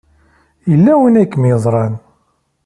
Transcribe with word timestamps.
Yella 0.69 0.93
win 0.99 1.19
ay 1.21 1.27
kem-yeẓran. 1.27 1.93